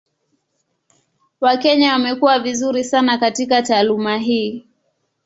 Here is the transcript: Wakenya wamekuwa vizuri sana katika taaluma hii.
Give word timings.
Wakenya 1.41 1.93
wamekuwa 1.93 2.39
vizuri 2.39 2.83
sana 2.83 3.17
katika 3.17 3.61
taaluma 3.61 4.17
hii. 4.17 4.67